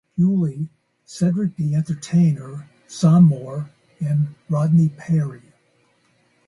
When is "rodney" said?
4.49-4.89